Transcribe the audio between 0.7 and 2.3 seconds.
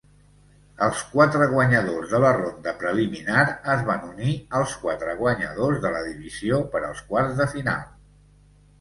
Els quatre guanyadors de